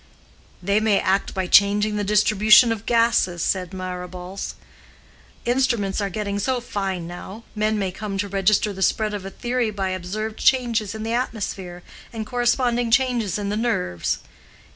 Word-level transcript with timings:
"They 0.63 0.79
may 0.79 0.99
act 0.99 1.35
by 1.35 1.45
changing 1.45 1.95
the 1.95 2.03
distribution 2.03 2.71
of 2.71 2.87
gases," 2.87 3.43
said 3.43 3.69
Marrables; 3.69 4.55
"instruments 5.45 6.01
are 6.01 6.09
getting 6.09 6.39
so 6.39 6.59
fine 6.59 7.05
now, 7.05 7.43
men 7.53 7.77
may 7.77 7.91
come 7.91 8.17
to 8.17 8.27
register 8.27 8.73
the 8.73 8.81
spread 8.81 9.13
of 9.13 9.25
a 9.25 9.29
theory 9.29 9.69
by 9.69 9.89
observed 9.89 10.39
changes 10.39 10.95
in 10.95 11.03
the 11.03 11.13
atmosphere 11.13 11.83
and 12.11 12.25
corresponding 12.25 12.89
changes 12.89 13.37
in 13.37 13.49
the 13.49 13.55
nerves." 13.57 14.17